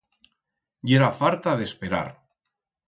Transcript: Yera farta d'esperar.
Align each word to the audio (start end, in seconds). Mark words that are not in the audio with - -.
Yera 0.93 1.11
farta 1.21 1.57
d'esperar. 1.61 2.05